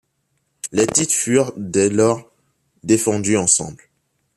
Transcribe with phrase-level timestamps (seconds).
[0.71, 2.31] Les titres furent dès lors
[2.81, 3.83] défendus ensemble.